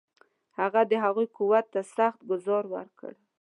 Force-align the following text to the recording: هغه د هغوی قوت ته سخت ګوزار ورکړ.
هغه 0.59 0.81
د 0.91 0.93
هغوی 1.03 1.27
قوت 1.37 1.65
ته 1.73 1.81
سخت 1.95 2.19
ګوزار 2.29 2.63
ورکړ. 2.73 3.11